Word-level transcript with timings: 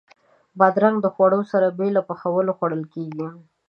بادرنګ 0.59 0.97
د 1.01 1.07
خوړو 1.13 1.41
سره 1.51 1.67
بې 1.77 1.87
له 1.97 2.01
پخولو 2.07 2.51
خوړل 2.57 2.83
کېږي. 2.93 3.27